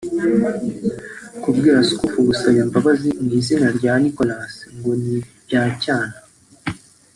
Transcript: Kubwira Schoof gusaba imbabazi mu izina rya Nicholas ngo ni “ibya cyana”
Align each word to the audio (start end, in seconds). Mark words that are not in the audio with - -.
Kubwira 1.41 1.79
Schoof 1.87 2.13
gusaba 2.29 2.57
imbabazi 2.65 3.09
mu 3.23 3.29
izina 3.39 3.67
rya 3.77 3.93
Nicholas 4.01 4.51
ngo 4.77 4.91
ni 5.03 5.11
“ibya 5.19 5.63
cyana” 5.83 6.15